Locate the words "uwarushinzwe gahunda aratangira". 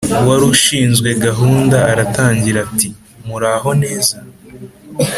0.21-2.57